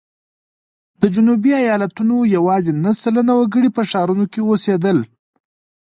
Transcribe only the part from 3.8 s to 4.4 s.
ښارونو